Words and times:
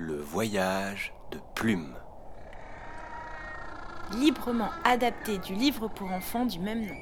Le 0.00 0.14
voyage 0.14 1.12
de 1.32 1.40
Plume. 1.56 1.96
Librement 4.12 4.70
adapté 4.84 5.38
du 5.38 5.54
livre 5.54 5.88
pour 5.88 6.12
enfants 6.12 6.46
du 6.46 6.60
même 6.60 6.86
nom. 6.86 6.94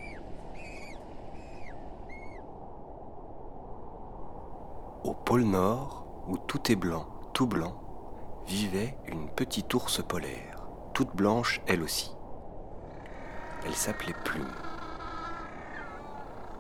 Au 5.05 5.13
pôle 5.13 5.43
Nord, 5.43 6.07
où 6.27 6.39
tout 6.39 6.73
est 6.73 6.77
blanc, 6.77 7.07
tout 7.35 7.47
blanc, 7.47 7.79
vivait 8.47 8.97
une 9.09 9.29
petite 9.29 9.75
ours 9.75 10.03
polaire, 10.03 10.67
toute 10.95 11.15
blanche 11.15 11.61
elle 11.67 11.83
aussi. 11.83 12.17
Elle 13.67 13.75
s'appelait 13.75 14.17
Plume. 14.25 14.55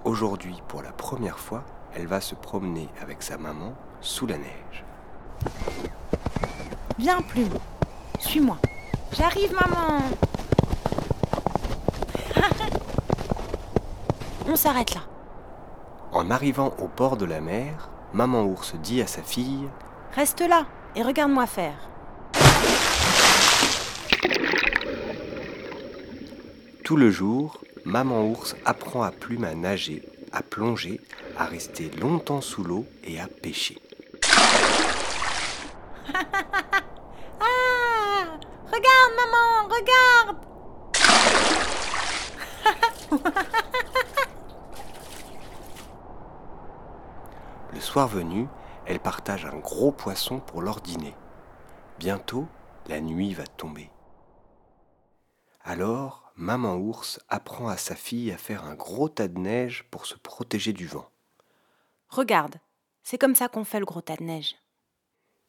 Aujourd'hui, 0.05 0.62
pour 0.68 0.82
la 0.82 0.93
première 0.93 1.39
fois, 1.39 1.64
elle 1.95 2.07
va 2.07 2.21
se 2.21 2.34
promener 2.34 2.91
avec 3.00 3.23
sa 3.23 3.39
maman 3.39 3.73
sous 4.03 4.27
la 4.27 4.37
neige. 4.37 4.84
Viens, 6.98 7.20
Plume. 7.20 7.50
Suis-moi. 8.18 8.56
J'arrive, 9.12 9.52
maman. 9.52 10.00
On 14.48 14.56
s'arrête 14.56 14.95
là. 14.95 15.02
En 16.12 16.30
arrivant 16.30 16.74
au 16.78 16.88
bord 16.88 17.18
de 17.18 17.27
la 17.27 17.42
mer, 17.42 17.90
maman 18.14 18.45
ours 18.45 18.74
dit 18.77 19.02
à 19.02 19.06
sa 19.06 19.23
fille 19.23 19.68
Reste 20.14 20.40
là 20.40 20.64
et 20.95 21.02
regarde-moi 21.02 21.46
faire. 21.46 21.77
Tout 26.82 26.96
le 26.96 27.10
jour, 27.10 27.60
maman 27.84 28.26
ours 28.26 28.56
apprend 28.65 29.02
à 29.02 29.10
Plume 29.10 29.45
à 29.45 29.54
nager, 29.54 30.02
à 30.32 30.42
plonger, 30.42 31.02
à 31.37 31.45
rester 31.45 31.90
longtemps 32.01 32.40
sous 32.40 32.65
l'eau 32.65 32.87
et 33.04 33.20
à 33.20 33.26
pêcher. 33.26 33.76
Regarde, 38.66 39.12
maman, 39.16 39.68
regarde 39.68 40.36
Le 47.72 47.80
soir 47.80 48.09
venu, 48.09 48.48
elle 48.87 49.00
partage 49.00 49.44
un 49.44 49.56
gros 49.56 49.92
poisson 49.92 50.40
pour 50.40 50.62
leur 50.62 50.80
dîner. 50.80 51.14
Bientôt, 51.98 52.46
la 52.88 53.00
nuit 53.00 53.34
va 53.34 53.46
tomber. 53.46 53.90
Alors, 55.62 56.32
maman 56.37 56.76
ours 56.76 57.20
apprend 57.28 57.68
à 57.68 57.76
sa 57.76 57.94
fille 57.94 58.32
à 58.32 58.38
faire 58.38 58.64
un 58.64 58.74
gros 58.74 59.09
tas 59.09 59.28
de 59.28 59.38
neige 59.38 59.84
pour 59.90 60.06
se 60.06 60.16
protéger 60.16 60.72
du 60.72 60.87
vent. 60.87 61.09
Regarde, 62.09 62.56
c'est 63.02 63.18
comme 63.18 63.34
ça 63.34 63.48
qu'on 63.48 63.64
fait 63.64 63.80
le 63.80 63.87
gros 63.87 64.00
tas 64.00 64.16
de 64.16 64.25
neige. 64.25 64.56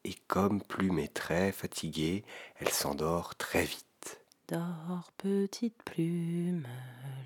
Et 0.08 0.16
comme 0.30 0.62
Plume 0.62 1.00
est 1.00 1.14
très 1.14 1.52
fatiguée, 1.52 2.24
elle 2.62 2.70
s'endort 2.70 3.36
très 3.36 3.66
vite. 3.66 4.22
Dors, 4.48 5.12
petite 5.18 5.76
plume, 5.84 6.66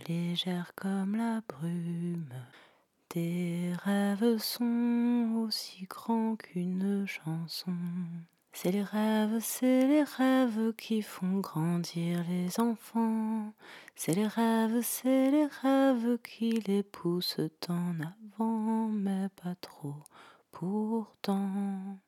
légère 0.08 0.72
comme 0.76 1.16
la 1.16 1.42
brume. 1.48 2.34
Tes 3.08 3.74
rêves 3.84 4.40
sont 4.40 5.46
aussi 5.46 5.86
grands 5.88 6.36
qu'une 6.36 7.06
chanson. 7.06 7.76
C'est 8.52 8.72
les 8.72 8.82
rêves, 8.82 9.38
c'est 9.42 9.88
les 9.88 10.04
rêves 10.04 10.74
qui 10.76 11.04
font 11.04 11.38
grandir 11.40 12.26
les 12.28 12.60
enfants. 12.60 13.54
C'est 13.96 14.16
les 14.16 14.26
rêves, 14.26 14.82
c'est 14.82 15.30
les 15.30 15.46
rêves 15.62 16.18
qui 16.24 16.54
les 16.62 16.82
poussent 16.82 17.38
en 17.70 17.94
avant, 18.00 18.88
mais 18.88 19.30
pas 19.44 19.54
trop 19.62 19.98
pourtant. 20.52 22.00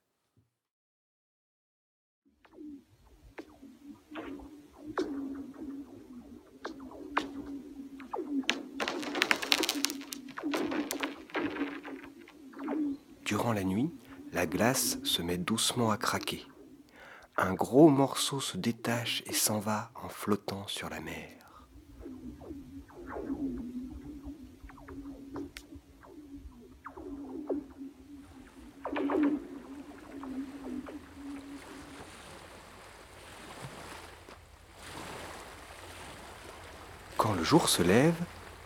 Durant 13.34 13.54
la 13.54 13.64
nuit, 13.64 13.90
la 14.32 14.46
glace 14.46 15.00
se 15.04 15.24
met 15.24 15.40
doucement 15.40 15.90
à 15.90 15.98
craquer. 15.98 16.46
Un 17.36 17.56
gros 17.56 17.90
morceau 17.90 18.40
se 18.40 18.58
détache 18.58 19.24
et 19.26 19.34
s'en 19.34 19.58
va 19.58 19.90
en 19.96 20.08
flottant 20.08 20.68
sur 20.68 20.88
la 20.88 21.00
mer. 21.00 21.32
Quand 37.18 37.34
le 37.34 37.44
jour 37.44 37.68
se 37.68 37.82
lève, 37.82 38.14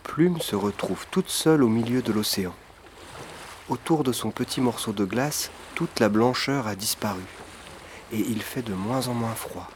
Plume 0.02 0.42
se 0.42 0.56
retrouve 0.56 1.06
toute 1.10 1.30
seule 1.30 1.62
au 1.62 1.68
milieu 1.68 2.02
de 2.02 2.12
l'océan. 2.12 2.54
Autour 3.68 4.02
de 4.02 4.12
son 4.12 4.30
petit 4.30 4.62
morceau 4.62 4.92
de 4.92 5.04
glace, 5.04 5.50
toute 5.74 6.00
la 6.00 6.08
blancheur 6.08 6.66
a 6.66 6.74
disparu 6.74 7.20
et 8.12 8.18
il 8.18 8.40
fait 8.40 8.62
de 8.62 8.72
moins 8.72 9.08
en 9.08 9.12
moins 9.14 9.34
froid. 9.34 9.68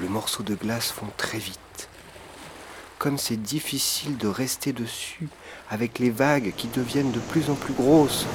Le 0.00 0.08
morceau 0.08 0.44
de 0.44 0.54
glace 0.54 0.92
fond 0.92 1.08
très 1.16 1.38
vite. 1.38 1.88
Comme 2.98 3.18
c'est 3.18 3.36
difficile 3.36 4.16
de 4.16 4.28
rester 4.28 4.72
dessus 4.72 5.28
avec 5.70 5.98
les 5.98 6.10
vagues 6.10 6.52
qui 6.56 6.68
deviennent 6.68 7.10
de 7.10 7.18
plus 7.18 7.50
en 7.50 7.54
plus 7.54 7.74
grosses. 7.74 8.26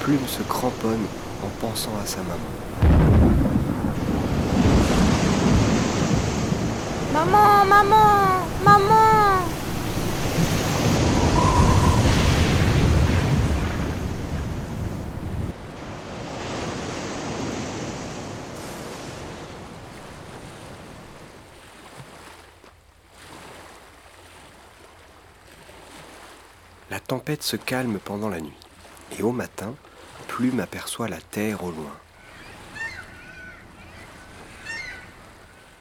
Plume 0.00 0.26
se 0.26 0.42
cramponne 0.42 1.06
en 1.44 1.48
pensant 1.60 1.96
à 2.02 2.06
sa 2.06 2.18
maman. 2.22 3.20
Maman, 7.12 7.64
maman, 7.66 8.46
maman 8.64 9.10
La 26.90 26.98
tempête 27.10 27.42
se 27.42 27.56
calme 27.56 27.98
pendant 27.98 28.28
la 28.28 28.40
nuit, 28.40 28.56
et 29.18 29.24
au 29.24 29.32
matin, 29.32 29.74
Plume 30.28 30.60
aperçoit 30.60 31.08
la 31.08 31.20
terre 31.20 31.64
au 31.64 31.72
loin. 31.72 31.98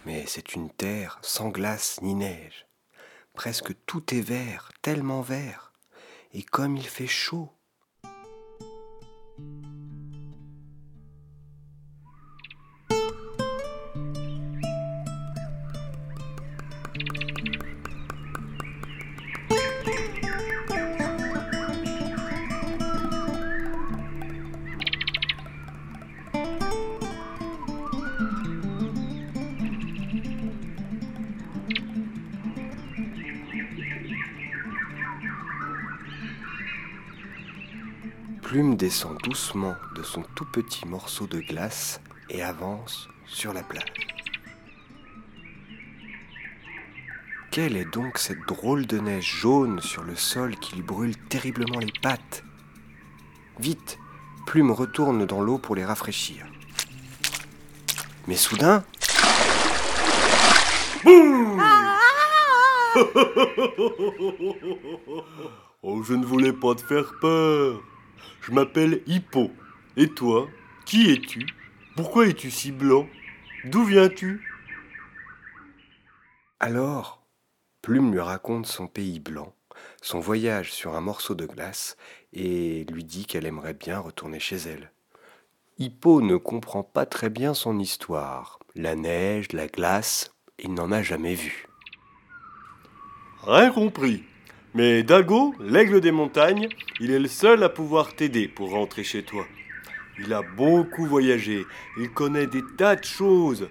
Mais 0.07 0.25
c'est 0.25 0.55
une 0.55 0.71
terre 0.71 1.19
sans 1.21 1.49
glace 1.49 1.99
ni 2.01 2.15
neige. 2.15 2.65
Presque 3.35 3.75
tout 3.85 4.15
est 4.15 4.21
vert, 4.21 4.71
tellement 4.81 5.21
vert. 5.21 5.71
Et 6.33 6.41
comme 6.41 6.75
il 6.75 6.87
fait 6.87 7.05
chaud. 7.05 7.51
Plume 38.49 38.75
descend 38.77 39.15
doucement 39.21 39.75
de 39.95 40.01
son 40.01 40.23
tout 40.33 40.45
petit 40.51 40.87
morceau 40.87 41.27
de 41.27 41.39
glace 41.39 42.01
et 42.31 42.41
avance 42.41 43.07
sur 43.27 43.53
la 43.53 43.61
plage. 43.61 43.93
Quelle 47.51 47.77
est 47.77 47.85
donc 47.85 48.17
cette 48.17 48.41
drôle 48.47 48.87
de 48.87 48.97
neige 48.97 49.35
jaune 49.41 49.79
sur 49.81 50.03
le 50.03 50.15
sol 50.15 50.55
qui 50.55 50.77
lui 50.77 50.81
brûle 50.81 51.15
terriblement 51.15 51.77
les 51.77 51.93
pattes? 52.01 52.43
Vite, 53.59 53.99
Plume 54.47 54.71
retourne 54.71 55.27
dans 55.27 55.41
l'eau 55.41 55.59
pour 55.59 55.75
les 55.75 55.85
rafraîchir. 55.85 56.47
Mais 58.27 58.35
soudain, 58.35 58.83
Oh, 65.83 66.01
je 66.01 66.15
ne 66.15 66.25
voulais 66.25 66.53
pas 66.53 66.73
te 66.73 66.81
faire 66.81 67.13
peur. 67.21 67.79
Je 68.41 68.51
m'appelle 68.51 69.01
Hippo. 69.07 69.51
Et 69.97 70.09
toi, 70.09 70.47
qui 70.85 71.11
es-tu? 71.11 71.47
Pourquoi 71.95 72.27
es-tu 72.27 72.51
si 72.51 72.71
blanc? 72.71 73.07
D'où 73.65 73.83
viens-tu? 73.83 74.41
Alors, 76.59 77.19
Plume 77.81 78.11
lui 78.11 78.19
raconte 78.19 78.65
son 78.65 78.87
pays 78.87 79.19
blanc, 79.19 79.55
son 80.01 80.19
voyage 80.19 80.71
sur 80.73 80.95
un 80.95 81.01
morceau 81.01 81.33
de 81.33 81.45
glace 81.45 81.95
et 82.33 82.85
lui 82.91 83.05
dit 83.05 83.25
qu'elle 83.25 83.45
aimerait 83.45 83.73
bien 83.73 83.99
retourner 83.99 84.39
chez 84.39 84.57
elle. 84.57 84.91
Hippo 85.77 86.21
ne 86.21 86.35
comprend 86.35 86.83
pas 86.83 87.05
très 87.05 87.29
bien 87.29 87.53
son 87.53 87.79
histoire. 87.79 88.59
La 88.75 88.95
neige, 88.95 89.53
la 89.53 89.67
glace, 89.67 90.31
il 90.59 90.73
n'en 90.73 90.91
a 90.91 91.01
jamais 91.01 91.35
vu. 91.35 91.67
Rien 93.43 93.71
compris. 93.71 94.25
Mais 94.75 95.01
Dago, 95.01 95.55
l'aigle 95.59 95.99
des 95.99 96.11
montagnes, 96.11 96.69
il 96.99 97.09
est 97.09 97.19
le 97.19 97.27
seul 97.27 97.63
à 97.63 97.69
pouvoir 97.69 98.15
t'aider 98.15 98.47
pour 98.47 98.69
rentrer 98.69 99.03
chez 99.03 99.23
toi. 99.23 99.45
Il 100.19 100.31
a 100.31 100.43
beaucoup 100.43 101.05
voyagé, 101.05 101.65
il 101.97 102.11
connaît 102.11 102.45
des 102.45 102.63
tas 102.77 102.95
de 102.95 103.03
choses. 103.03 103.67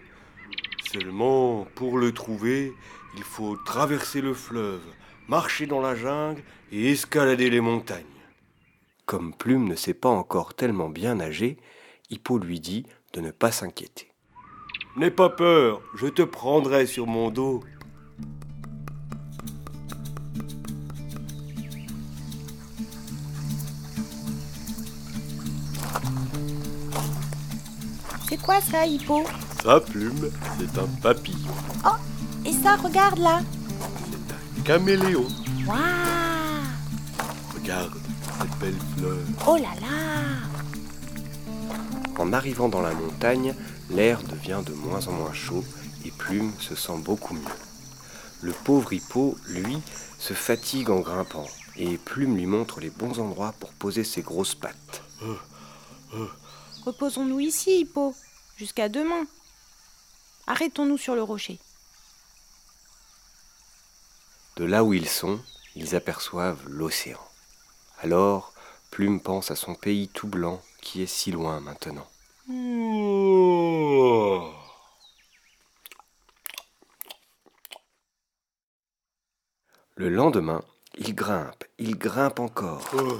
Seulement, 0.93 1.67
pour 1.77 1.99
le 1.99 2.12
trouver, 2.12 2.73
il 3.17 3.23
faut 3.23 3.56
traverser 3.56 4.21
le 4.21 4.35
fleuve, 4.35 4.83
marcher 5.29 5.67
dans 5.67 5.81
la 5.81 5.95
jungle 5.95 6.43
et 6.73 6.91
escalader 6.91 7.49
les 7.49 7.61
montagnes. 7.61 8.05
Comme 9.06 9.35
Plume 9.35 9.69
ne 9.69 9.77
sait 9.77 9.94
pas 9.94 10.09
encore 10.09 10.55
tellement 10.55 10.89
bien 10.89 11.15
nager, 11.15 11.59
Hippo 12.11 12.39
lui 12.39 12.59
dit 12.59 12.87
de 13.12 13.21
ne 13.21 13.31
pas 13.31 13.53
s'inquiéter. 13.53 14.09
N'aie 14.97 15.11
pas 15.11 15.31
peur, 15.31 15.81
je 15.94 16.09
te 16.09 16.23
prendrai 16.23 16.87
sur 16.87 17.06
mon 17.06 17.31
dos. 17.31 17.62
C'est 28.29 28.41
quoi 28.41 28.61
ça, 28.61 28.85
Hippo 28.85 29.25
Sa 29.62 29.81
plume, 29.81 30.31
c'est 30.59 30.79
un 30.79 30.87
papillon. 31.03 31.50
Oh, 31.85 31.97
et 32.45 32.53
ça, 32.53 32.77
regarde 32.77 33.19
là 33.19 33.41
C'est 34.11 34.61
un 34.61 34.62
caméléon. 34.62 35.27
Waouh 35.67 35.79
Regarde 37.55 37.93
cette 38.41 38.59
belle 38.59 38.79
fleur. 38.97 39.17
Oh 39.47 39.56
là 39.56 39.75
là 39.81 40.43
En 42.19 42.33
arrivant 42.33 42.69
dans 42.69 42.83
la 42.83 42.95
montagne, 42.95 43.55
l'air 43.91 44.23
devient 44.23 44.61
de 44.65 44.73
moins 44.73 45.06
en 45.09 45.12
moins 45.12 45.33
chaud 45.33 45.65
et 46.05 46.11
Plume 46.11 46.53
se 46.61 46.75
sent 46.75 46.99
beaucoup 47.05 47.35
mieux. 47.35 47.43
Le 48.41 48.53
pauvre 48.53 48.93
hippo, 48.93 49.37
lui, 49.49 49.79
se 50.19 50.35
fatigue 50.35 50.91
en 50.91 51.01
grimpant 51.01 51.47
et 51.77 51.97
Plume 51.99 52.37
lui 52.37 52.47
montre 52.47 52.81
les 52.81 52.91
bons 52.91 53.19
endroits 53.19 53.55
pour 53.59 53.73
poser 53.73 54.05
ses 54.05 54.23
grosses 54.23 54.55
pattes. 54.55 55.03
Reposons-nous 56.88 57.40
ici, 57.40 57.81
Hippo, 57.81 58.14
jusqu'à 58.56 58.88
demain. 58.88 59.26
Arrêtons-nous 60.46 60.96
sur 60.96 61.14
le 61.14 61.23
rocher. 61.23 61.58
De 64.56 64.64
là 64.64 64.82
où 64.82 64.94
ils 64.94 65.06
sont, 65.06 65.38
ils 65.75 65.94
aperçoivent 65.94 66.67
l'océan. 66.67 67.20
Alors, 68.00 68.55
Plume 68.90 69.20
pense 69.20 69.50
à 69.50 69.55
son 69.55 69.75
pays 69.75 70.08
tout 70.08 70.29
blanc 70.29 70.62
qui 70.81 71.02
est 71.02 71.06
si 71.06 71.31
loin 71.31 71.61
maintenant. 71.61 72.08
Le 79.96 80.08
lendemain, 80.08 80.64
il 80.96 81.14
grimpe, 81.14 81.64
il 81.76 81.99
grimpe 81.99 82.41
encore. 82.41 82.81
Oh. 82.94 83.19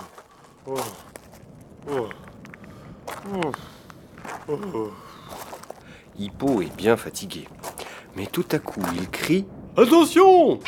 Oh. 0.65 0.81
Oh. 1.91 2.09
Oh. 4.49 4.91
Hippo 6.19 6.63
est 6.63 6.75
bien 6.77 6.97
fatigué. 6.97 7.47
Mais 8.17 8.27
tout 8.27 8.47
à 8.53 8.59
coup, 8.59 8.83
il 8.95 9.09
crie 9.11 9.47
Attention 9.77 10.59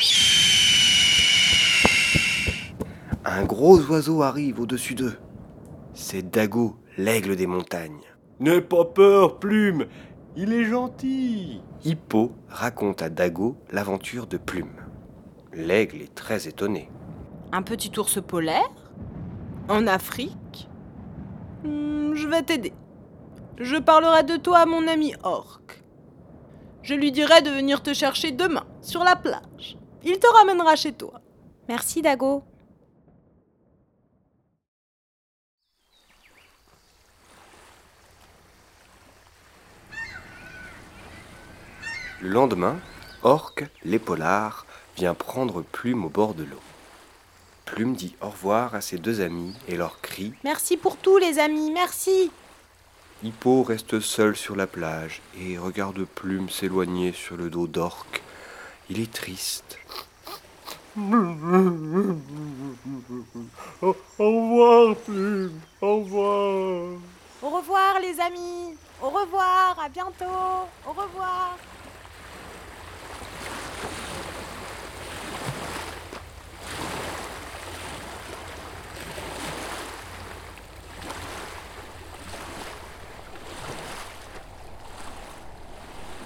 Un 3.25 3.43
gros 3.43 3.79
oiseau 3.89 4.21
arrive 4.21 4.59
au-dessus 4.59 4.95
d'eux. 4.95 5.17
C'est 5.93 6.29
Dago, 6.29 6.77
l'aigle 6.97 7.35
des 7.35 7.47
montagnes. 7.47 8.01
N'aie 8.39 8.61
pas 8.61 8.85
peur, 8.85 9.39
Plume. 9.39 9.87
Il 10.35 10.53
est 10.53 10.65
gentil. 10.65 11.61
Hippo 11.83 12.31
raconte 12.49 13.01
à 13.01 13.09
Dago 13.09 13.57
l'aventure 13.71 14.27
de 14.27 14.37
Plume. 14.37 14.75
L'aigle 15.53 16.01
est 16.01 16.15
très 16.15 16.47
étonné. 16.47 16.89
Un 17.51 17.61
petit 17.61 17.91
ours 17.99 18.21
polaire? 18.25 18.71
En 19.67 19.87
Afrique? 19.87 20.69
Hmm, 21.63 22.00
Je 22.13 22.27
vais 22.27 22.43
t'aider. 22.43 22.73
Je 23.57 23.77
parlerai 23.77 24.23
de 24.23 24.35
toi 24.37 24.59
à 24.59 24.65
mon 24.65 24.87
ami 24.87 25.13
Orc. 25.23 25.61
Je 26.83 26.95
lui 26.95 27.11
dirai 27.11 27.41
de 27.41 27.49
venir 27.49 27.83
te 27.83 27.93
chercher 27.93 28.31
demain, 28.31 28.65
sur 28.81 29.03
la 29.03 29.15
plage. 29.15 29.77
Il 30.03 30.19
te 30.19 30.27
ramènera 30.27 30.75
chez 30.75 30.93
toi. 30.93 31.21
Merci, 31.69 32.01
Dago. 32.01 32.43
Le 42.19 42.29
lendemain, 42.29 42.79
Orque, 43.23 43.65
l'épaulard, 43.83 44.65
vient 44.95 45.13
prendre 45.13 45.61
Plume 45.61 46.05
au 46.05 46.09
bord 46.09 46.33
de 46.33 46.43
l'eau. 46.43 46.59
Plume 47.65 47.95
dit 47.95 48.15
au 48.21 48.29
revoir 48.29 48.75
à 48.75 48.81
ses 48.81 48.97
deux 48.97 49.21
amis 49.21 49.55
et 49.67 49.75
leur 49.75 50.01
crie 50.01 50.33
Merci 50.43 50.77
pour 50.77 50.97
tout, 50.97 51.17
les 51.17 51.39
amis, 51.39 51.71
merci. 51.71 52.31
Hippo 53.23 53.63
reste 53.63 53.99
seul 53.99 54.35
sur 54.35 54.55
la 54.55 54.67
plage 54.67 55.21
et 55.39 55.57
regarde 55.57 56.03
Plume 56.05 56.49
s'éloigner 56.49 57.13
sur 57.13 57.37
le 57.37 57.49
dos 57.49 57.67
d'Orque. 57.67 58.21
Il 58.89 58.99
est 58.99 59.11
triste. 59.11 59.77
Au, 63.81 63.95
au 64.19 64.19
revoir, 64.19 64.95
Plume. 64.97 65.59
Au 65.81 65.99
revoir. 65.99 66.89
Au 67.41 67.49
revoir, 67.49 67.99
les 68.01 68.19
amis. 68.19 68.75
Au 69.01 69.09
revoir, 69.09 69.77
à 69.83 69.87
bientôt. 69.87 70.25
Au 70.85 70.89
revoir. 70.89 71.57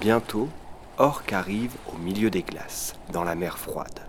Bientôt, 0.05 0.49
Orque 0.99 1.33
arrive 1.33 1.71
au 1.91 1.97
milieu 1.97 2.29
des 2.29 2.43
glaces, 2.43 2.93
dans 3.11 3.23
la 3.23 3.33
mer 3.33 3.57
froide. 3.57 4.01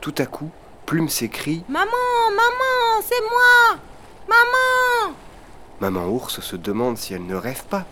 Tout 0.00 0.14
à 0.18 0.26
coup, 0.26 0.50
Plume 0.86 1.08
s'écrie 1.08 1.64
Maman, 1.68 1.90
maman, 2.30 3.02
c'est 3.02 3.20
moi. 3.22 3.80
Maman. 4.28 5.16
Maman 5.80 6.06
ours 6.06 6.40
se 6.40 6.54
demande 6.54 6.96
si 6.96 7.12
elle 7.12 7.26
ne 7.26 7.34
rêve 7.34 7.64
pas. 7.64 7.86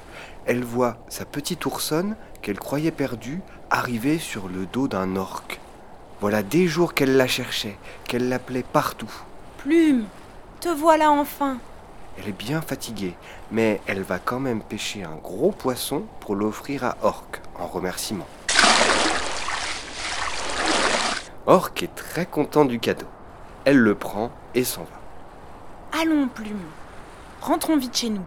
Elle 0.46 0.62
voit 0.62 0.98
sa 1.08 1.24
petite 1.24 1.66
oursonne, 1.66 2.14
qu'elle 2.40 2.60
croyait 2.60 2.92
perdue, 2.92 3.40
arriver 3.68 4.20
sur 4.20 4.46
le 4.46 4.64
dos 4.66 4.86
d'un 4.86 5.16
orque. 5.16 5.58
Voilà 6.20 6.44
des 6.44 6.68
jours 6.68 6.94
qu'elle 6.94 7.16
la 7.16 7.26
cherchait, 7.26 7.76
qu'elle 8.04 8.28
l'appelait 8.28 8.62
partout. 8.62 9.10
Plume, 9.58 10.04
te 10.60 10.68
voilà 10.68 11.10
enfin. 11.10 11.58
Elle 12.18 12.28
est 12.28 12.32
bien 12.32 12.60
fatiguée, 12.60 13.14
mais 13.50 13.80
elle 13.86 14.02
va 14.02 14.18
quand 14.18 14.40
même 14.40 14.62
pêcher 14.62 15.02
un 15.02 15.16
gros 15.16 15.50
poisson 15.50 16.04
pour 16.20 16.34
l'offrir 16.34 16.84
à 16.84 16.96
Orque 17.02 17.40
en 17.58 17.66
remerciement. 17.66 18.26
Orque 21.46 21.82
est 21.82 21.94
très 21.94 22.26
content 22.26 22.64
du 22.64 22.78
cadeau. 22.78 23.06
Elle 23.64 23.78
le 23.78 23.94
prend 23.94 24.30
et 24.54 24.64
s'en 24.64 24.82
va. 24.82 26.00
Allons, 26.00 26.28
Plume. 26.28 26.68
Rentrons 27.40 27.76
vite 27.76 27.96
chez 27.96 28.10
nous. 28.10 28.24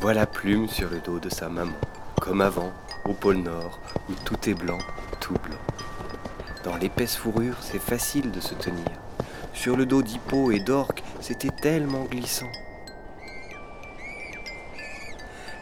Voilà 0.00 0.26
Plume 0.26 0.68
sur 0.68 0.88
le 0.88 1.00
dos 1.00 1.18
de 1.18 1.28
sa 1.28 1.48
maman, 1.48 1.76
comme 2.20 2.40
avant, 2.40 2.72
au 3.04 3.12
pôle 3.12 3.36
Nord, 3.36 3.78
où 4.08 4.14
tout 4.24 4.48
est 4.48 4.54
blanc, 4.54 4.78
tout 5.20 5.34
blanc. 5.34 5.69
Dans 6.62 6.76
l'épaisse 6.76 7.16
fourrure, 7.16 7.56
c'est 7.60 7.78
facile 7.78 8.30
de 8.30 8.40
se 8.40 8.54
tenir. 8.54 8.84
Sur 9.54 9.76
le 9.76 9.86
dos 9.86 10.02
d'Hippo 10.02 10.50
et 10.50 10.60
d'Orque, 10.60 11.02
c'était 11.20 11.48
tellement 11.48 12.04
glissant. 12.04 12.50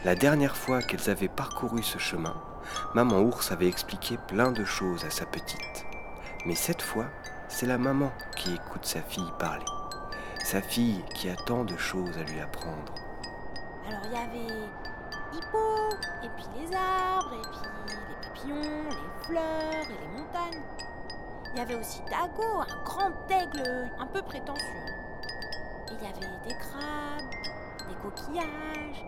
La 0.04 0.16
dernière 0.16 0.56
fois 0.56 0.82
qu'elles 0.82 1.08
avaient 1.08 1.28
parcouru 1.28 1.84
ce 1.84 1.98
chemin, 1.98 2.34
maman 2.94 3.20
ours 3.20 3.52
avait 3.52 3.68
expliqué 3.68 4.18
plein 4.26 4.50
de 4.50 4.64
choses 4.64 5.04
à 5.04 5.10
sa 5.10 5.24
petite. 5.24 5.86
Mais 6.46 6.56
cette 6.56 6.82
fois, 6.82 7.06
c'est 7.48 7.66
la 7.66 7.78
maman 7.78 8.10
qui 8.36 8.54
écoute 8.54 8.84
sa 8.84 9.00
fille 9.00 9.32
parler. 9.38 9.64
Sa 10.42 10.60
fille 10.60 11.04
qui 11.14 11.28
a 11.28 11.36
tant 11.36 11.64
de 11.64 11.76
choses 11.76 12.16
à 12.18 12.24
lui 12.24 12.40
apprendre. 12.40 12.92
Alors 13.86 14.00
il 14.04 14.12
y 14.12 14.16
avait 14.16 14.54
Hippo, 15.32 15.94
et 16.24 16.28
puis 16.36 16.46
les 16.58 16.74
arbres, 16.74 17.34
et 17.34 17.48
puis 17.50 17.68
les 17.98 18.28
papillons, 18.28 18.88
les 18.88 19.26
fleurs 19.26 19.84
et 19.84 20.00
les 20.00 20.18
montagnes. 20.18 20.62
Il 21.52 21.58
y 21.58 21.60
avait 21.60 21.74
aussi 21.74 22.00
Dago, 22.10 22.60
un 22.60 22.84
grand 22.84 23.12
aigle 23.30 23.90
un 23.98 24.06
peu 24.06 24.22
prétentieux. 24.22 24.64
Il 25.90 26.04
y 26.04 26.06
avait 26.06 26.38
des 26.46 26.54
crabes, 26.54 27.30
des 27.88 27.94
coquillages, 28.02 29.04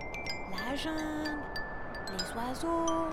la 0.51 0.75
jungle, 0.75 1.39
les 2.13 2.37
oiseaux, 2.37 3.13